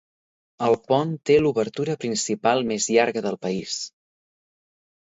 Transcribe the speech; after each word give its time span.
El 0.67 0.77
pont 0.91 1.11
té 1.31 1.35
l'obertura 1.43 1.99
principal 2.07 2.67
més 2.73 2.89
llarga 2.97 3.25
del 3.29 3.41
país. 3.47 3.79